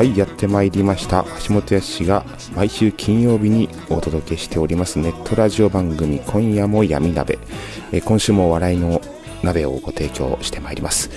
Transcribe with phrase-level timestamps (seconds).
[0.00, 1.26] はいやってまいりました。
[1.46, 2.24] 橋本康が
[2.56, 4.98] 毎週金曜日にお届けしております。
[4.98, 7.38] ネットラジオ番組今夜も闇鍋、
[7.92, 9.02] え今週も笑いの
[9.42, 11.10] 鍋をご提供してまいります、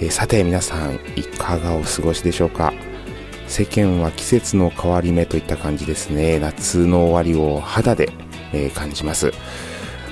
[0.00, 2.72] えさて皆さんいかがお過ごしでしょうか？
[3.48, 6.38] 世間は季節の変わり目といった感じですね。
[6.38, 8.12] 夏の終わりを肌で、
[8.52, 9.32] え感じます。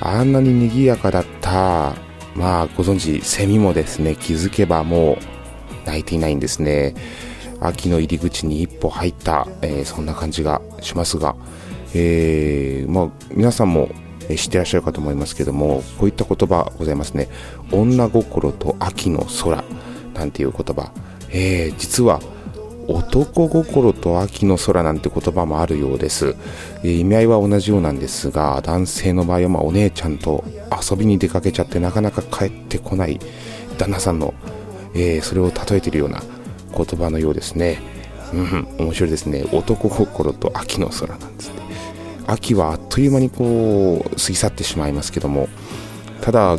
[0.01, 1.95] あんなに賑やかだった
[2.35, 5.19] まあご存知セミもですね気づけばもう
[5.87, 6.97] 泣いていないんですね。
[7.61, 11.37] 秋の入り口に一歩入った、えーそんな感じがしますが、
[11.95, 13.91] えーまあ、皆さんも
[14.37, 17.29] 知ってらっしゃるかと思いますけどもこういった言葉ございますね。
[17.73, 19.65] 女心と秋の空
[20.15, 20.93] なんていう言葉、
[21.31, 22.21] えー実は
[22.91, 26.35] 男心と秋の空なんて言葉もあるようです、
[26.83, 30.43] えー意味合いは同じようなんですが男性の場合はまお姉ちゃんと
[30.91, 33.19] 遊びに出かけちゃってなかなか帰ってこない
[33.77, 34.33] 旦那さんの、
[34.95, 36.23] えーそれを例えているような
[36.69, 37.81] 言葉のようですね。
[38.33, 39.45] うん面白いですね。
[39.53, 41.55] 男心と秋の空なんですね。
[42.27, 45.49] 秋はあっという間にこう過ぎ去ってしまいますけども。
[46.21, 46.59] ただ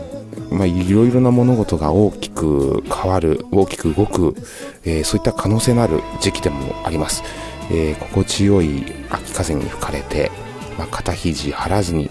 [0.52, 4.36] まあ、いろいろな物事が大きく変わる大きく動く、
[4.84, 7.24] えーそういった可能性のある時期でもあります、
[7.70, 10.32] えー心地よい秋風に吹かれて、
[10.78, 12.10] まあ、肩肘張らずに、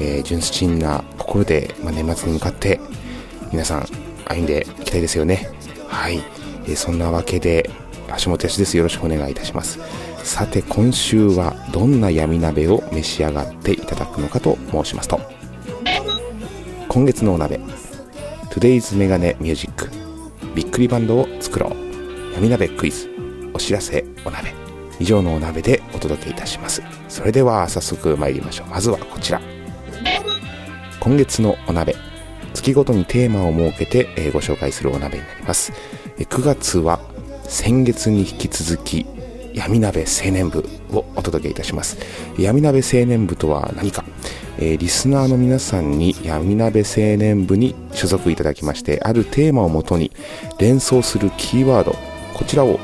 [0.00, 2.80] えー純真な心で、まあ、年末に向かって
[3.52, 3.86] 皆さん
[4.26, 5.48] 歩んでいきたいですよね。
[5.88, 6.20] はい、
[6.70, 7.68] えそんなわけで
[8.22, 8.76] 橋本康です。
[8.76, 9.78] よろしくお願いいたします。
[10.24, 15.18] さて今週はどんな闇鍋を召し上がっていただくのかと申しますと
[16.88, 17.58] 今月のお鍋
[18.50, 19.88] Today's メガネミュージック
[20.54, 22.34] びっくりバンドを作ろう。
[22.34, 23.08] 闇鍋クイズ
[23.54, 24.52] お知らせお鍋
[24.98, 26.82] 以上のお鍋でお届けいたします。
[27.08, 28.66] それでは早速参りましょう。
[28.68, 29.40] まずはこちら。
[31.00, 31.96] 今月のお鍋
[32.52, 35.72] 月ごとにテーマを設けて、ご紹介するお鍋になります。
[36.24, 37.00] 9月は
[37.44, 39.06] 先月に引き続き
[39.54, 41.98] 闇鍋青年部をお届けいたします。
[42.38, 44.04] 闇鍋青年部とは何か、
[44.58, 50.12] えーリスナーの皆さんに闇鍋青年部に所属いただきましてあるテーマをもとに
[50.58, 51.96] 連想するキーワード
[52.34, 52.78] こちらを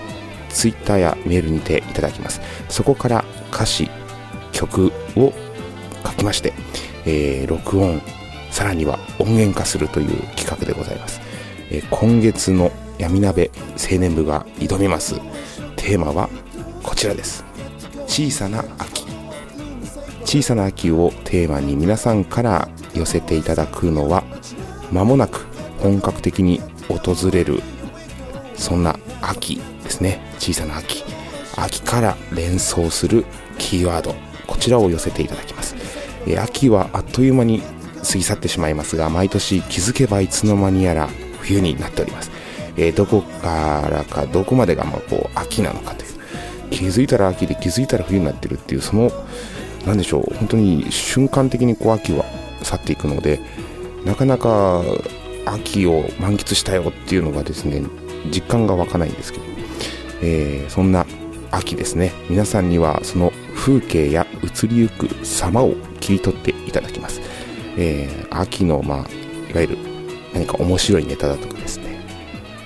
[0.48, 2.41] ツイッターやメールにていただきます。
[2.68, 3.91] そこから歌詞
[4.53, 5.32] 曲を
[6.04, 6.54] 書きまして、
[7.04, 8.00] えー録音
[8.50, 11.20] さらには音源化するという企画でございます、
[11.70, 15.17] えー今月の闇鍋青年部が挑みます。
[15.77, 16.29] テーマは
[16.83, 17.45] こちらです。
[18.07, 19.05] 小さな秋。
[20.25, 24.25] 小さな秋をテーマに皆さんから寄せていただくのは
[24.91, 25.47] 間もなく
[25.79, 27.62] 本格的に訪れる
[28.55, 30.21] そんな秋ですね。
[30.39, 31.05] 小さな秋。
[31.57, 33.25] 秋から連想する
[33.59, 34.15] キーワード。
[34.47, 35.77] こちらを寄せていただきます。
[36.39, 37.63] 秋はあっという間に
[38.03, 41.09] 過ぎ去ってしまいますが毎年気づけばいつの間にやら
[41.41, 42.31] 冬になっております、
[42.76, 46.16] えーどこからかどこまでがまあこう秋なのかという。
[46.70, 49.10] 気づいたら秋で気づいたら冬になってるっていうその
[49.87, 52.25] なんでしょう本当に瞬間的にこう秋は
[52.62, 53.41] 去っていくので
[54.04, 54.83] なかなか
[55.47, 57.83] 秋を満喫したよっていうのがですね
[58.34, 59.45] 実感が湧かないんですけど、
[60.22, 61.06] えーそんな
[61.53, 62.12] 秋ですね。
[62.28, 67.21] 皆さんにはその風景や移りゆく様を切り取っていただきます、
[67.78, 69.78] えー秋のまあいわゆる
[70.34, 71.85] 何か面白いネタだとかですね。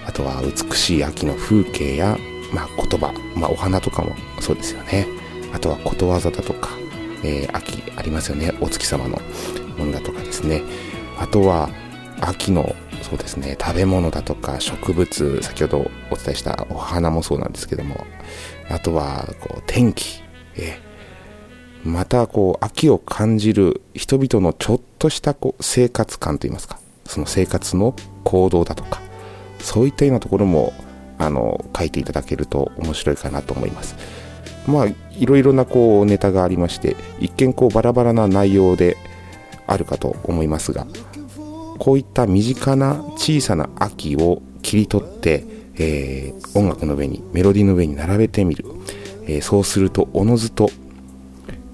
[0.06, 2.18] あとは美しい秋の風景や、
[2.52, 5.06] まあ、言葉、まあ、お花とかもそうですよね。
[5.52, 6.70] あとはことわざだとか、
[7.22, 8.54] えー秋ありますよね。
[8.60, 9.20] お月様の
[9.76, 10.62] ものだとかですね。
[11.18, 11.68] あとは
[12.20, 18.06] 秋のそうですね食べ物だとか植物先ほどお伝えしたお花もそうなんですけども
[18.68, 20.22] あとはこう天気、
[20.56, 20.90] えー
[21.82, 29.00] またこう秋を感じる人々のちょっとしたこう生活感といいますかその生活の行動だとか
[29.62, 30.72] そういったようなところも
[31.18, 33.94] あの書いていただけると面白いかなと思います。
[34.66, 38.96] まあいろいろなこうネタがありまして一見こうバラバラな内容で
[39.66, 40.86] あるかと思いますが
[41.78, 45.44] こういった身近な小さな秋を切り取って、
[45.76, 48.66] えー、音楽の上にメロディーの上に並べてみる、
[49.26, 50.68] えー、そうするとおのずと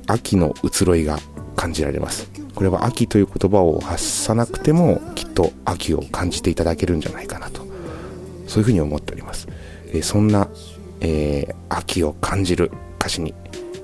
[0.06, 1.18] 秋の移ろいが
[1.56, 2.30] 感じられます。
[2.54, 7.65] これは秋という言葉を発さなくてもきっと秋を感じていただけるんじゃないかなと。
[8.56, 9.48] そういうふうに思っております、
[9.92, 10.48] え、そんな、
[11.02, 13.34] えー、秋を感じる歌詞に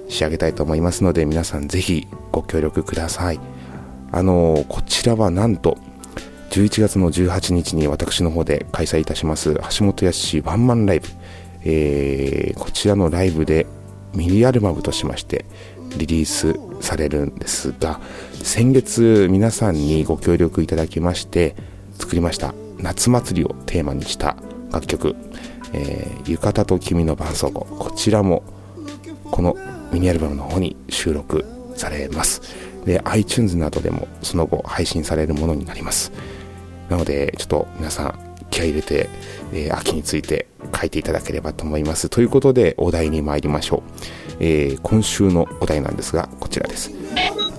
[0.09, 3.41] 仕上げたいと思いますので皆さんぜひご協力ください。
[4.13, 5.77] あのー、こちらはなんと
[6.53, 11.09] 11月の18日に私の方で開催いたします橋本康ワンマンライブ、
[11.65, 13.67] えー、こちらのライブで
[14.15, 15.45] ミニアルバムとしまして
[15.99, 18.01] リリースされるんですが
[18.43, 21.57] 先月皆さんにご協力いただきまして
[21.99, 24.37] 作りました夏祭りをテーマにした
[24.73, 25.15] 楽曲
[25.73, 28.43] 「えー、浴衣と君の伴奏語」こちらも
[29.31, 29.57] この
[29.93, 31.45] ミニアルバムの方に収録
[31.77, 32.43] されます。
[32.85, 36.13] で iTunes などでもその後配信されるものになります。
[36.89, 38.19] なのでちょっと皆さん
[38.51, 39.09] 気合入れて、
[39.53, 40.47] えー、秋について
[40.79, 42.09] 書いていただければと思います。
[42.09, 43.83] ということでお題に参りましょう、
[44.41, 46.91] えー、今週のお題なんですがこちらです。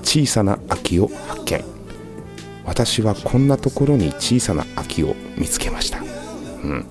[0.03, 1.63] 小さな秋を発見。
[2.65, 5.99] 私はこんなところに小さな秋を見つけました。
[5.99, 6.85] うん。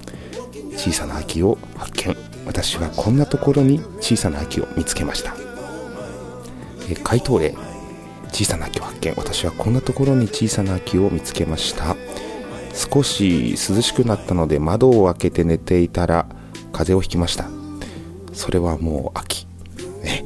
[0.77, 2.17] 小さな秋を発見。
[2.47, 5.35] 私はこんなところに小さな秋を見つけました。
[6.91, 7.55] え回答例。
[8.33, 9.15] 小さな秋を発見。
[9.17, 11.97] 私はこんなところに小さな秋を見つけました。
[12.75, 16.27] 少し涼しくなったので窓を開けて寝ていたら
[16.73, 17.49] 風邪をひきました。
[18.33, 19.47] それはもう秋。
[20.03, 20.25] ね。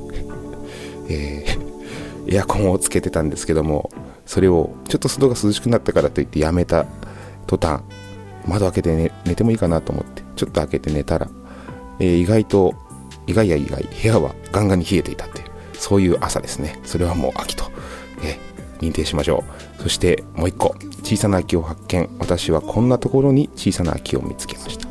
[1.09, 3.91] えー、エアコンをつけてたんですけども
[4.27, 6.87] それをちょっと外が涼しくなったからといってやめた
[7.47, 7.83] 途端
[8.47, 10.26] 窓開けて寝寝てもいいかなと思って。
[10.37, 11.29] ちょっと開けて寝たら、
[11.99, 12.75] えー、意外と
[13.27, 16.81] 意外や意外部屋はガンガンに冷えていたっていうそういう朝ですね。
[16.85, 17.65] それはもう秋と、
[18.23, 19.45] えー、認定しましょ
[19.79, 19.83] う。
[19.83, 22.09] そしてもう一個小さな秋を発見。
[22.19, 24.89] 私はこんなところに小さな秋を見つけました。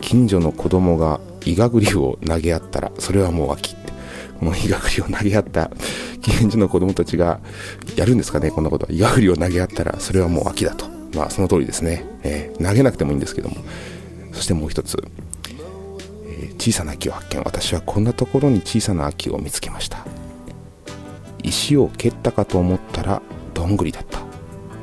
[0.00, 3.92] 近所の子供がイガグリを投げ合ったらそれはもう秋って。
[4.38, 5.70] このイガグリを投げ合った
[6.22, 7.40] 近所の子供たちが
[7.96, 8.86] やるんですかねこんなこと。
[8.86, 10.86] はイガグリを投げ合ったらそれはもう秋だと。
[11.14, 13.56] まあその通りですね、えー、投げなくてもいいんですけども。
[14.38, 14.96] そしてもう一つ、
[16.24, 17.42] えー、小さな秋を発見。
[17.42, 20.06] 私はこんなところに小さな秋を見つけました。
[21.42, 23.20] 石を蹴ったかと思ったら
[23.52, 24.20] どんぐりだった。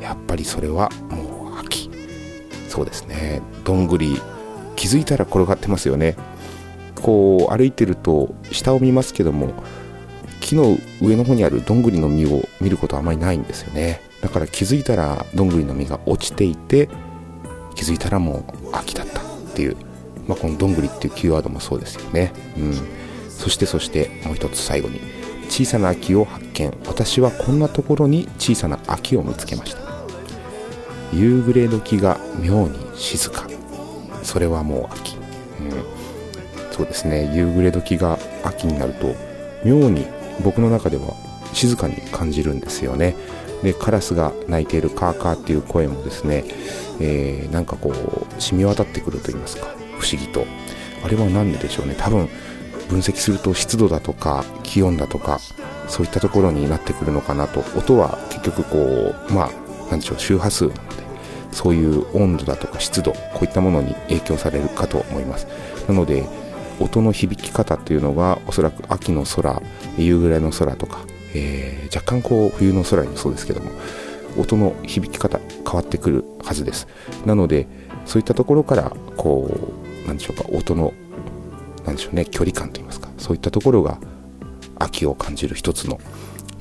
[0.01, 1.89] やっぱりそれはもう秋。
[2.67, 3.41] そうですね。
[3.63, 4.19] どんぐり
[4.75, 6.17] 気づいたら転がってますよね。
[7.01, 9.53] こう歩いてると下を見ますけども
[10.41, 14.01] 木の上の方にあるどんぐりの実を見ることはあまりないんですよね。
[14.19, 16.89] だから気づいたらどんぐりの実が落ちていて
[17.73, 18.43] 気づいたらも
[18.73, 19.24] う秋だった。
[19.55, 19.77] っていう、
[20.27, 22.33] まあ、このどんぐりっていうキーワードもそうですよね。
[22.57, 22.73] うん。
[23.29, 24.99] そしてそしてもう一つ最後に
[25.49, 26.73] 小さな秋を発見。
[26.85, 29.79] 私はこんなところに小さな秋を見つけました。
[31.13, 33.47] 夕暮れ時が妙に静か。
[34.23, 35.71] それはもう秋、うん、
[36.71, 37.31] そうですね。
[37.33, 39.15] 夕暮れ時が秋になると
[39.63, 40.05] 妙に
[40.43, 41.13] 僕の中では
[41.53, 43.15] 静かに感じるんですよね。
[43.63, 46.43] でカラスが鳴いているカーカーっていう声もですね、
[46.99, 49.67] えー、なんかこう染み渡ってくると言いますか
[49.99, 50.45] 不思議と
[51.03, 51.95] あれは何ででしょうね。
[51.97, 52.29] 多分
[52.89, 55.39] 分析すると湿度だとか気温だとか
[55.87, 58.77] そういったところになってくるのかなと音は結局こ
[59.29, 59.49] うまあ
[59.89, 61.03] 何でしょう周波数なので
[61.51, 65.47] そういう温度だとか湿度こういったものに影響されるかと思います。
[65.87, 66.23] なので
[66.79, 69.61] 音の響き方っていうのがおそらく秋の空
[69.97, 73.71] 夕暮れの空とか、えー、若干こう冬の空にもそうですけども
[74.37, 76.87] 音の響き方変わってくるはずです。
[77.25, 77.67] なので
[78.05, 79.49] そういったところからこ
[80.03, 80.93] うなんでしょうか音の
[81.85, 83.99] なんでしょうね距離感といいますかそういったところが
[84.77, 85.99] 秋を感じる一つの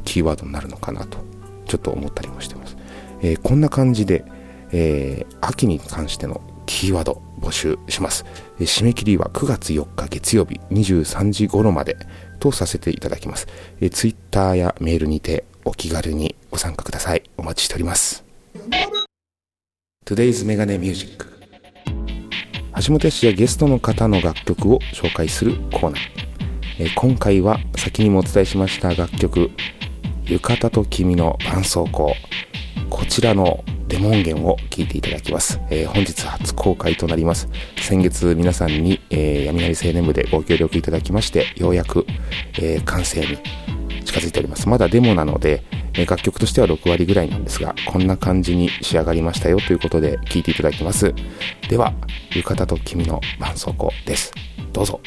[0.04, 1.18] キーワードになるのかなと
[1.66, 2.76] ちょっと思ったりもしてます、
[3.22, 4.24] えー、こんな感じで、
[4.72, 8.24] えー、秋に関してのキーワード募集します、
[8.58, 11.96] えー、締め切りは9月4日月曜日23時頃まで
[12.38, 13.46] とさせていただきます、
[13.80, 17.24] えー、ツイッターやメールにてお気軽にご参加ください。
[17.36, 18.24] お待ちしております。
[20.06, 21.26] Today's メガネミュージック
[22.86, 26.00] 橋本氏やゲストの方の楽曲を紹介するコーナー、
[26.78, 29.50] え、今回は先にもお伝えしました楽曲
[30.26, 32.12] 「浴衣と君の絆創膏」
[32.88, 37.48] こちらのデモ音源を聴いていただきます、えー、本日初公開となります。
[37.80, 42.06] 先月皆さんに、えー、闇なり青年部でご協力いただきましてようやく、
[42.58, 43.38] えー、完成に
[44.04, 44.68] 近づいております。
[44.68, 45.62] まだデモなので
[46.06, 51.14] 楽曲としては6割ぐらいなんですがこんな感じに仕上がりましたよということで聴いていただきます。
[51.68, 51.92] では
[52.34, 54.32] 浴衣と君の絆創膏です。
[54.72, 55.00] どうぞ。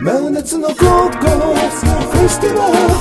[0.00, 2.97] 真夏の高校フェスティバル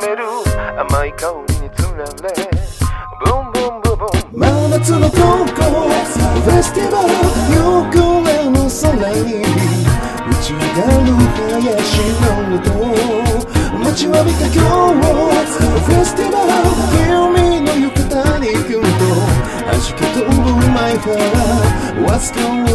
[0.00, 0.24] める
[0.78, 2.34] 甘い香りにつられ
[3.24, 7.08] ブンブンブンブン真夏の高校フェスティバル
[7.54, 8.92] 横目の空
[9.24, 11.08] に打ち上がる
[11.52, 11.72] 林
[12.20, 12.24] の
[12.56, 12.68] 音
[13.78, 15.00] 待ちわびた今日
[15.46, 16.48] フェスティバル
[16.92, 18.88] 君の浴衣にキュンと
[19.64, 20.34] 弾け飛ぶ
[20.72, 22.65] マイハー What's going on?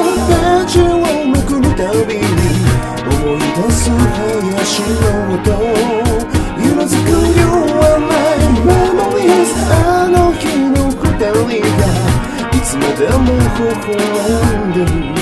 [0.00, 0.84] スティバルページを
[1.26, 2.20] むくるたびに
[3.04, 5.04] 思い出す林の
[5.34, 5.44] 音
[6.58, 7.44] 色づく You
[7.80, 8.08] are my
[8.64, 11.84] memories あの日の二人が
[12.50, 14.24] いつまでも微笑
[14.56, 15.19] んでる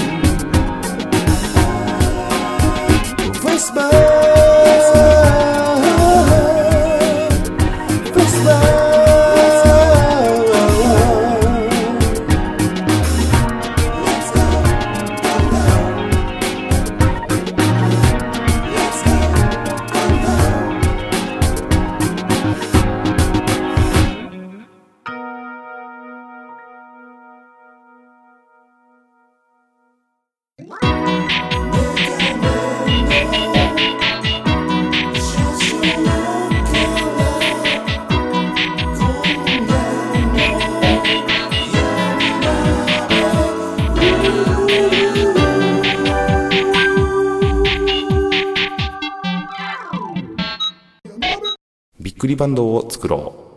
[52.29, 53.49] りバンドを作ろう。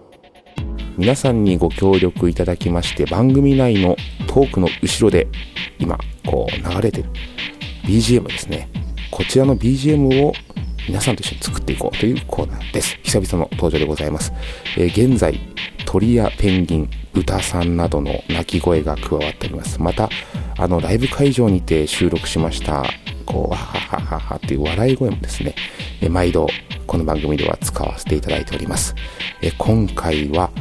[0.98, 3.96] 皆さんにご協力いただきまして番組内の
[4.28, 5.28] トークの後ろで
[5.80, 7.10] 今こう流れてる
[7.84, 8.70] BGM ですね。
[9.10, 10.34] こちらの BGM を
[10.88, 12.98] 皆さんと一緒に作っていこうというコーナーです。
[13.04, 14.34] 久々の登場でございます、
[14.78, 15.40] えー現在
[15.86, 19.82] 鳥やペンギン豚さんなどの鳴き声が加わっております。
[19.82, 20.10] また
[20.58, 22.84] あのライブ会場にて収録しました
[23.25, 25.56] こうわははははっていう笑い声もですね
[26.01, 26.48] え毎度
[26.91, 28.93] この番組では使わせていただいております。
[29.41, 30.51] えー今回は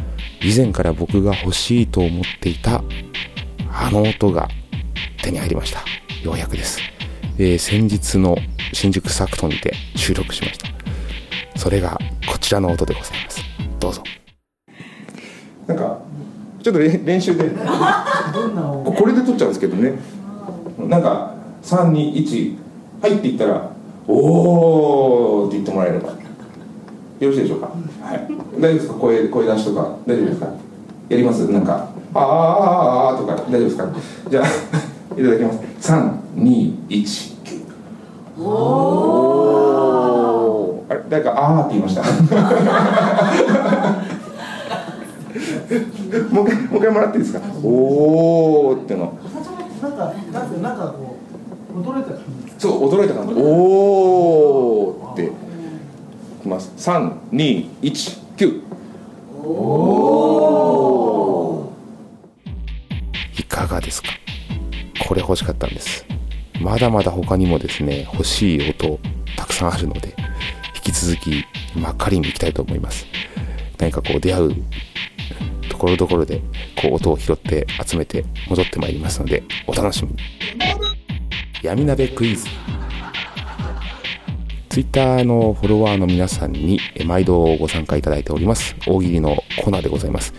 [0.41, 2.85] 以前から僕が欲しいと思っていた
[3.69, 4.49] あの音が
[5.25, 5.81] 手に入りました。
[6.23, 6.79] ようやくです、
[7.37, 8.37] えー先日の
[8.73, 10.69] 新宿サクトにて収録しました。
[11.59, 11.99] それが
[12.31, 13.43] こちらの音でございます。
[13.81, 14.05] どうぞ。
[15.67, 15.99] なんか
[16.63, 17.51] ちょっとれ練習で。
[18.85, 19.95] ここれで撮っちゃうんですけどね。
[20.79, 21.35] なんか
[21.65, 22.57] 321
[23.03, 23.73] はいって言ったら
[24.07, 26.20] 「おー」って言ってもらえれば
[27.21, 27.67] よろしいでしょうか、
[28.03, 28.27] はい、
[28.59, 28.95] 大丈夫ですか？
[28.95, 29.97] 声声出しとか？
[30.07, 30.47] 大丈夫ですか？
[31.11, 31.47] やります？
[31.51, 33.35] なんか「あーあーあーあー」とか。
[33.51, 33.87] 大丈夫ですか？
[34.31, 34.47] じゃあ
[35.21, 35.59] いただきます。
[35.93, 37.31] 321
[38.43, 40.93] おー。
[40.93, 41.01] あれ？
[41.11, 42.03] 誰かあーって言いました。
[46.35, 47.41] もう一回もう一回もらっていいですか？
[47.63, 49.13] おーっての。
[49.83, 51.17] なんか、なんか、なんかこ
[51.75, 52.53] う、驚いた感じ。
[52.59, 53.35] そう驚いた感じ。
[53.37, 54.95] おー。
[54.95, 55.00] っていき
[56.51, 56.71] ます。
[56.77, 58.63] 3219
[59.43, 60.13] お
[63.39, 64.11] いかがですか？
[65.09, 66.05] これ欲しかったんです。
[66.61, 69.01] まだまだ他にもですね欲しい音
[69.37, 70.15] たくさんあるので
[70.77, 73.07] 引き続きまあ狩りに行きたいと思います。
[73.79, 74.55] 何かこう出会う
[75.71, 76.43] ところどころで
[76.83, 80.19] こう音を拾って集めて戻ってまいりますのでお楽しみに。
[81.63, 82.47] 闇鍋クイズ。
[84.71, 88.77] ツイッターのフォロワーの皆さんに毎度ご参加いただいております。
[88.87, 90.33] 大喜利のコーナーでございます。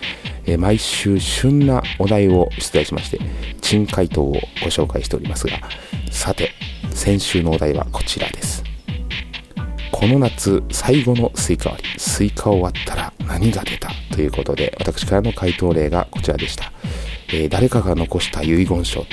[0.45, 3.19] え毎週旬なお題を出題しまして
[3.59, 5.59] 珍回答をご紹介しておりますが
[6.11, 6.51] さて
[6.93, 8.63] 先週のお題はこちらです。
[9.91, 16.71] この夏最後のスイカ割りスイカを割ったら何が出たということで私からの回答例がこちらでした、
[17.33, 19.11] えー誰かが残した遺言書って、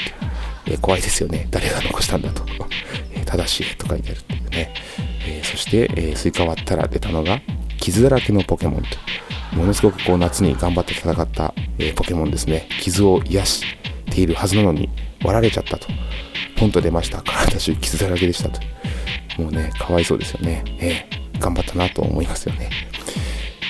[0.67, 1.49] えー怖いですよね。
[1.51, 2.45] 誰が残したんだと、
[3.15, 4.73] えーただしと書いてあるっていうね、
[5.29, 7.41] えーそして、えースイカ割ったら出たのが
[7.79, 8.89] 傷だらけのポケモンと。
[9.57, 12.69] ものすごくこう夏に頑張って戦った、えーポケモンですね。
[12.81, 13.65] 傷を癒し
[14.11, 14.89] ているはずなのに
[15.23, 15.87] 割られちゃったと。
[16.57, 17.23] ポンと出ました。
[17.23, 18.61] 体中傷だらけでしたと。
[19.41, 22.69] もうねかわいそうですよね、えー頑張ったなと思いますよね。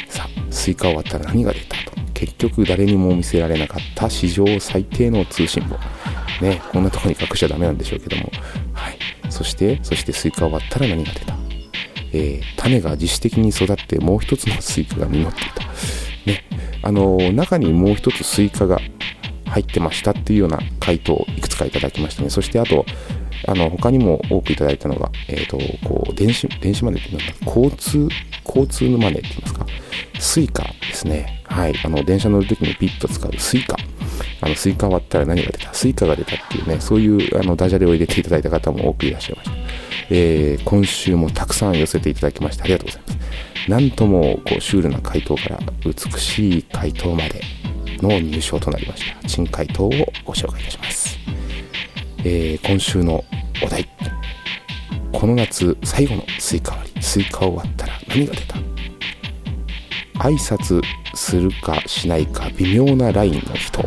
[0.08, 1.92] さあスイカを割ったら何が出たと。
[2.14, 4.08] 結局誰にも見せられなかった。
[4.08, 5.76] 史上最低の通信簿。
[6.40, 8.32] ねこんなとこに隠しちゃダメなんでしょうけども。
[8.72, 8.98] はい。
[9.28, 11.37] そしてそしてスイカを割ったら何が出た。
[12.12, 15.64] えー種が自主的に育ってもう一つのスイカが実っていた。
[16.26, 16.44] ね。
[16.82, 18.80] あのー中にもう一つスイカが
[19.46, 22.30] 入ってましたっていうような回答をいくつかいただきましたね。
[22.30, 22.84] そしてあと、
[23.46, 28.08] あの、他にも多くいただいたのが、えっ、と、こう、電子、電子マネーってなんだ交通、
[28.44, 29.66] 交通のマネーって言いますか？
[30.18, 31.42] スイカですね。
[31.44, 31.74] はい。
[31.82, 33.76] あの、電車乗るときにピッと使うスイカ。
[34.40, 35.72] あの、スイカ割ったら何が出た？
[35.72, 39.56] スイカが出たっていうね、そういう、あの、ダジャレを入れていただいた方も多くいらっしゃいました。
[40.10, 43.70] えー今週もたくさん寄せていただきましてありがとうございます。
[43.70, 47.42] なんともこうシュールな回答から美しい回答まで
[47.98, 49.28] の入賞となりました。
[49.28, 49.90] 珍回答を
[50.24, 51.18] ご紹介いたします。
[52.24, 53.24] えー今週の
[53.62, 53.88] お題。
[55.12, 57.02] この夏最後のスイカ割り。
[57.02, 58.56] スイカを割ったら何が出た？
[60.20, 60.82] 挨拶
[61.14, 63.82] するかしないか微妙なラインの人。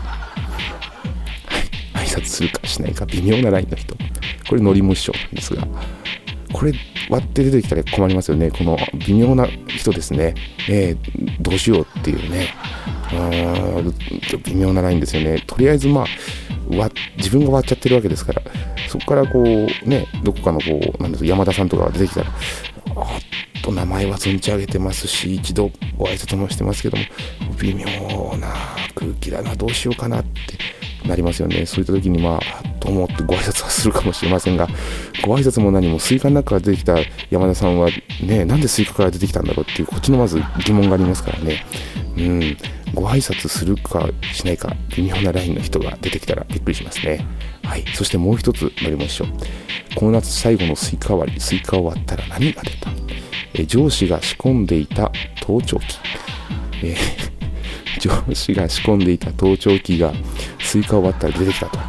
[1.93, 3.95] 挨拶するかしないか微妙なラインの人。
[4.49, 5.67] これ、のりも師匠なんですが、
[7.11, 8.49] 割って出てきたら困りますよね。
[8.49, 10.33] この微妙な人ですね。
[10.69, 12.47] えーどうしようっていうね。
[13.13, 13.93] うん
[14.45, 15.43] 微妙なラインですよね。
[15.45, 16.05] とりあえずまあ、
[17.17, 18.41] 自分が割っちゃってるわけですから、
[18.87, 19.45] そこからこう
[19.89, 22.27] ね、どこかのこう、なんです山田さんとかが出てきたら、
[22.95, 27.03] あっと名前は存じ上げてますし、一度ご挨拶もしてますけども、
[27.59, 27.85] 微妙
[28.37, 28.47] な
[28.95, 30.31] 空気だな、どうしようかなって
[31.05, 31.65] なりますよね。
[31.65, 34.67] そういった時にまあ、と思ってご挨拶はするかもしれませんが、
[35.25, 36.97] ご挨拶も何もスイカの中から出てきた
[37.29, 37.89] 山田さんは
[38.23, 41.65] ね、なんでスイカから出てきたんだろうっていう、こっちのまず疑問がありますからね。
[42.17, 42.57] うん。
[42.93, 47.25] ご挨拶するかしないか、微妙なラインの人が出てきたらびっくりしますね。
[47.63, 47.85] はい。
[47.93, 49.27] そしてもう一つ乗りましょう。
[49.95, 52.89] この夏最後のスイカ割り、スイカを割ったら何が出た？
[53.53, 55.11] え上司が仕込んでいた
[55.41, 55.99] 盗聴器。
[56.83, 56.97] え
[57.99, 60.13] 上司が仕込んでいた盗聴器が
[60.59, 61.79] スイカを割ったら出てきたと。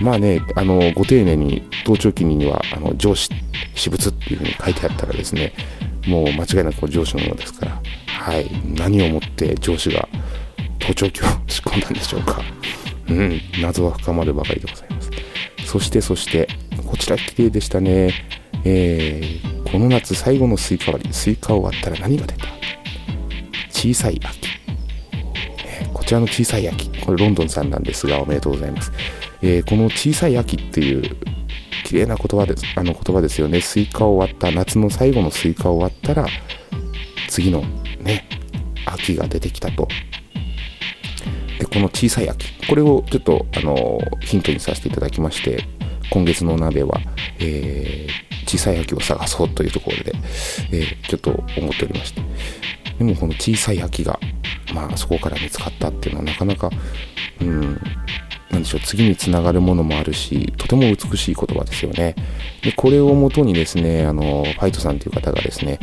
[0.00, 3.28] まあね、あの、ご丁寧に盗聴器には、あの、上司、
[3.74, 5.52] 私物っていうふうに書いてあったらですね、
[6.06, 8.50] もう間違いなく上司のものですから、はい。
[8.64, 10.08] 何をもって上司が
[10.78, 12.42] 盗聴器を仕込んだんでしょうか。
[13.08, 15.10] うん、謎は深まるばかりでございます。
[15.66, 16.48] そして、そして、
[16.86, 18.12] こちら綺麗でしたね。
[18.64, 22.46] えー、この夏最後のスイカ割り、スイカを割ったら何が出た？
[23.70, 24.39] 小さい秋。
[26.10, 28.90] こちらの小さい秋、これロンドンさんなんですが、おめでとうございます。
[29.42, 31.02] えーこの小さい秋っていう
[31.84, 33.60] 綺麗な言葉です、あの言葉ですよね。
[33.60, 36.26] スイカを割った、夏の最後のスイカを割ったら、
[37.28, 37.62] 次の
[38.00, 38.26] ね、
[38.86, 39.86] 秋が出てきたと。
[41.60, 45.62] で、この小さい秋、これをちょっと、あのヒントにさせていただきまして、
[46.10, 47.00] 今月の鍋は、
[47.38, 50.12] えー小さい秋を探そうというところで、
[50.72, 52.20] えーちょっと思っておりまして。
[52.98, 54.18] でもこの小さい秋が、
[54.72, 56.70] まあそこから見つかったっていうのはなかなか、
[57.40, 57.80] うん、
[58.50, 62.14] なんでしょう、次につながるものもあるし、とても美しい言葉ですよね。
[62.62, 65.78] で、これをもとにですね、あの、ファイトさんという方がですね、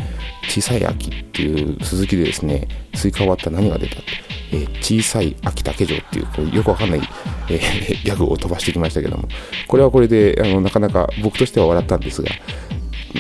[0.50, 3.96] 小さい秋っていう続きでですね、スイカ割った何が出た？
[3.96, 4.06] って、
[4.52, 7.02] えー小さい秋竹城っていう、こうよくわかんない、
[7.50, 9.28] えーギャグを飛ばしてきましたけども、
[9.68, 12.30] これはこれで、あの、なかなか僕としては笑ったんですが、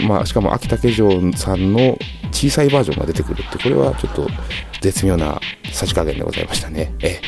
[0.07, 1.97] まあ、しかも秋竹城さんの
[2.37, 4.27] 小さいバージョンが出てくるってこれはちょっと
[4.79, 5.41] 絶妙な
[5.73, 6.93] さじ加減でございましたね。
[7.01, 7.19] え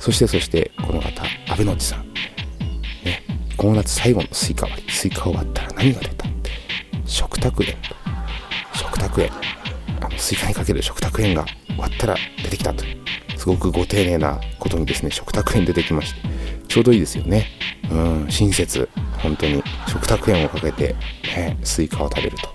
[0.00, 2.06] そしてそしてこの方阿部のちさん。
[3.04, 3.22] ね
[3.58, 6.26] この夏最後のスイカ割りスイカを割ったら何が出た？
[7.04, 7.76] 食卓塩
[8.74, 9.30] 食卓塩
[10.00, 11.44] あのスイカにかける食卓塩が
[11.76, 12.82] 割ったら出てきたと
[13.36, 16.20] すごくご丁寧なことにですね食卓塩出てきまして
[16.66, 17.46] ちょうどいいですよね。
[17.90, 18.88] うん親切。
[19.18, 19.62] 本当に。
[19.88, 20.94] 食卓塩をかけて、
[21.36, 22.48] ね、スイカを食べると。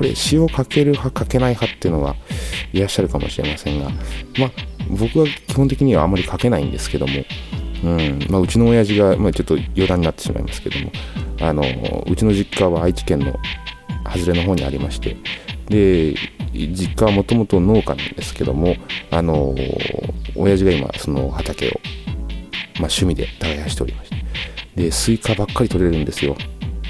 [0.00, 2.16] これ塩かける派かけない派っていうのは
[2.72, 3.90] いらっしゃるかもしれませんが
[4.38, 4.50] まあ
[4.88, 7.12] 僕は基本的にはあまりかけないんですけども
[7.82, 10.92] うんまあ、うちの親父が、まあ、ちょっと余談になってしまいますけども
[11.40, 11.62] あの
[12.06, 13.34] うちの実家は愛知県の
[14.04, 15.16] 外れの方にありまして
[15.66, 16.14] で
[16.52, 18.76] 実家はもともと農家なんですけども
[19.10, 19.54] あの
[20.36, 24.16] 親父が今その畑を、まあ、趣味で耕しておりまして
[24.76, 26.36] でスイカばっかり取れるんですよ。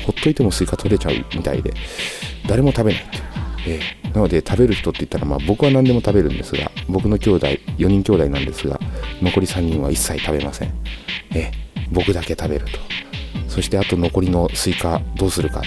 [0.05, 1.73] ほっといてもスイカ取れちゃうみたいで
[2.49, 3.25] 誰も食べないっていう、
[3.67, 8.77] えーなので食べる人って言ったら、まあ、僕は何でも食べるんですが僕の兄弟4人兄弟なんですが
[9.23, 10.73] 残り3人は一切食べません、
[11.33, 12.79] えー僕だけ食べると。
[13.49, 15.63] そしてあと残りのスイカどうするか、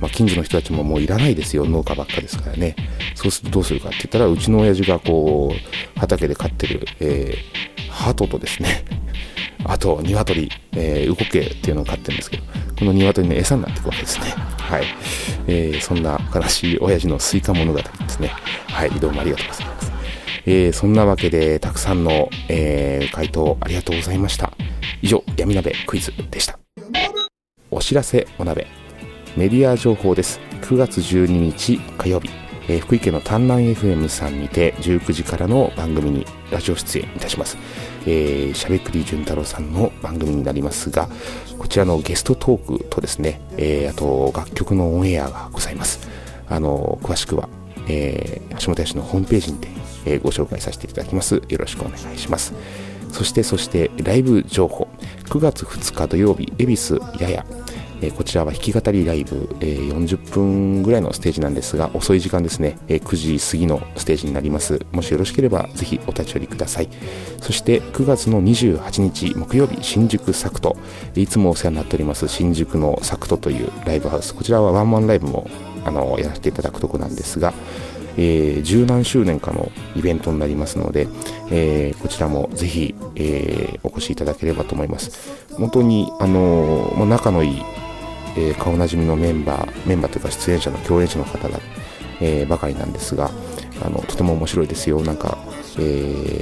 [0.00, 1.64] まあ、近所の人たちももういらないですよ。
[1.64, 2.76] 農家ばっかですからね。
[3.14, 8.84] そうするとどうするかって言ったらうちの親父がこう畑で飼ってる、えー、鳩とですね。
[9.64, 12.43] あと鶏、えー、ウコッケイっていうのを飼ってるんですけど。
[12.78, 14.26] この鶏の餌になっていくわけですね。
[14.58, 14.84] はい、
[15.46, 18.28] えーそんな悲しい親父のスイカ物語ですね。
[18.68, 18.90] はい。
[18.90, 19.92] どうもありがとうございます。
[20.46, 24.52] えーそんなわけでたくさんの、えー回答ありがとうございました。
[25.02, 26.58] 以上闇鍋クイズでした。
[27.70, 28.66] お知らせお鍋。
[29.36, 30.40] メディア情報です。
[30.62, 32.30] 9月12日火曜日、
[32.68, 37.56] えー福井県の丹南 FM さんにて19時からの番組にラジオ出演いたします。
[38.06, 41.08] えーしゃべくり潤太郎さんの番組になりますが
[41.58, 46.08] こちらのゲストトークとですね、えーあと楽曲のオンエアがございます。
[46.48, 47.48] あの詳しくは、
[47.88, 49.68] えー橋本屋氏のホームページにて、
[50.06, 51.42] えーご紹介させていただきます。
[51.48, 52.54] よろしくお願いします。
[53.10, 54.88] そしてそしてライブ情報。
[55.24, 57.46] 9月2日土曜日恵比寿やや
[58.06, 64.84] えこちらは弾き語りライブ、え40分ぐらいのステージなんですが遅い時間ですね、え9時過ぎのステージになります。
[64.92, 66.88] もしよろしければぜひお立ち寄りください。
[67.40, 70.76] そして9月の28日木曜日新宿サクト。
[71.14, 74.34] いつもお世話になっております新宿のサクトというライブハウス。
[74.34, 75.48] こちらはワンマンライブも
[75.84, 77.52] あのやらせていただくとこなんですが
[78.16, 81.08] えー十何周年かのイベントになりますので、
[81.50, 85.46] えーこちらもぜひ、えーお越しいただければと思います。
[85.54, 87.62] 本当にあのーまあ仲のいい
[88.36, 91.60] えー顔なじみのメンバーメンバーというか出演者の共演者の方が、
[92.20, 93.30] えーばかりなんですが
[93.84, 95.00] あのとても面白いですよ。
[95.02, 95.38] なんか、
[95.78, 95.80] え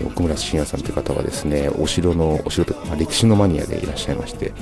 [0.02, 4.52] ー奥村信也さんという方はですねお城のお城というか、まあ歴史のマニアでいらっしゃいまして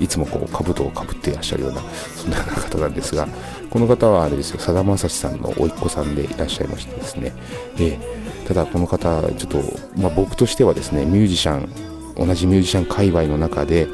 [0.00, 1.80] いつもこう兜をかぶっていらっしゃるような
[2.16, 3.28] そんなような方なんですが
[3.70, 4.60] この方はあれですよ。
[4.60, 7.32] さだまさしさんの甥っ子さんでいらっしゃいましてですね、
[7.76, 9.62] えーただこの方ちょっと、
[9.96, 11.66] まあ、僕としてはですねミュージシャン
[12.14, 13.88] 同じミュージシャン界隈の中で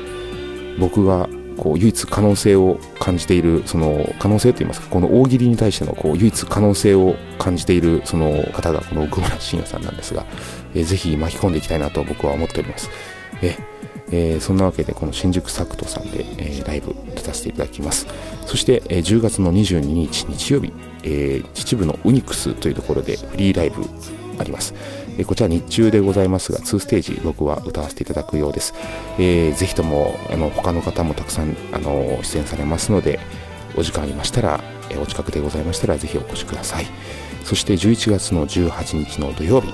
[0.80, 1.28] 僕が
[1.60, 10.24] こう唯一可能性を感じているその可能性といいますかこの大喜利に対してのこう唯一可能性を感じているその方がこの奥村信也さんなんですが、
[10.74, 12.88] えーぜひ巻き込んでいきたいなと僕は思っております。
[13.42, 18.06] えーそんなわけでこの新宿サクトさんで、えーライブ出させていただきます
[18.46, 20.72] そして、えー10月の22日日曜日、
[21.04, 23.84] えー秩父のウニクスというところでフリーライブ
[24.38, 24.74] あります、
[25.18, 28.74] えこちら日中でございますが2ステージ僕は歌わせていただくようです、
[29.18, 33.20] えーぜひともあの他の方もたくさんあの出演されますので
[33.76, 36.86] お時間ありましたら、えお近くでございましたらぜひお越しください。
[37.44, 39.72] そして11月の18日の土曜日、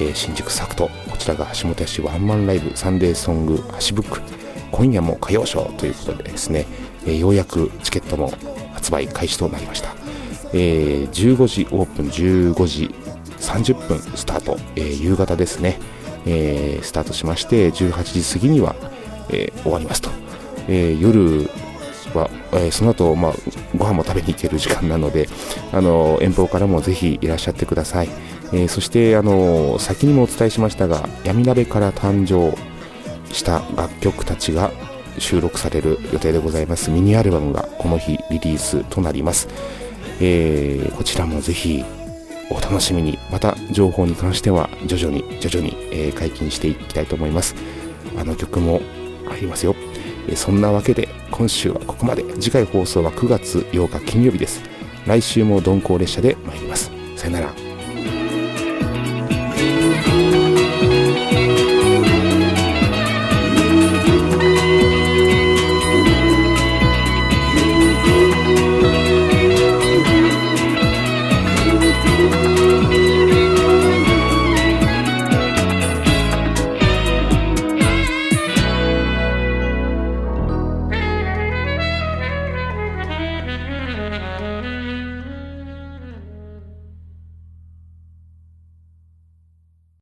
[0.00, 4.20] えー新宿サクトこちらが橋本屋市ワンマンライブサンデーソング橋ブック
[4.72, 6.66] 今夜も歌謡ショーということでですね、
[7.06, 8.32] えーようやくチケットも
[8.72, 9.94] 発売開始となりました、
[10.52, 12.94] えー15時オープン15時
[13.44, 15.78] 30分スタート、えー夕方ですね、
[16.26, 18.74] えースタートしまして18時過ぎには、
[19.30, 20.10] えー終わりますと、
[20.68, 21.48] え夜
[22.14, 23.32] は、えその後、まあ
[23.76, 25.28] ご飯も食べに行ける時間なので
[25.72, 28.08] あの遠方からもぜひいらっしゃってください、
[28.52, 32.56] えそしてあの先にもお伝えしましたが闇鍋から誕生
[33.32, 34.70] した楽曲たちが
[35.18, 36.90] 収録される予定でございます。
[36.90, 39.48] ミニアルバムがこの日リリースとなります、
[40.20, 41.84] えーこちらもぜひ
[42.50, 43.18] お楽しみに。
[43.30, 47.54] また情報に関しては徐々に徐々に、え解禁していきたいと思います。
[48.16, 48.80] あの曲も
[49.30, 49.74] ありますよ、
[50.28, 52.24] えそんなわけで今週はここまで。
[52.34, 54.62] 次回放送は9月8日金曜日です。
[55.06, 56.90] 来週も鈍行列車で参ります。
[57.16, 57.63] さよなら。